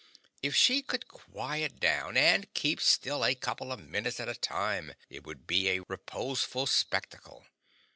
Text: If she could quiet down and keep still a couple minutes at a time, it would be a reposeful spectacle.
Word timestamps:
If 0.41 0.55
she 0.55 0.81
could 0.81 1.07
quiet 1.07 1.79
down 1.79 2.17
and 2.17 2.51
keep 2.55 2.81
still 2.81 3.23
a 3.23 3.35
couple 3.35 3.77
minutes 3.77 4.19
at 4.19 4.27
a 4.27 4.33
time, 4.33 4.95
it 5.11 5.27
would 5.27 5.45
be 5.45 5.69
a 5.69 5.83
reposeful 5.87 6.65
spectacle. 6.65 7.45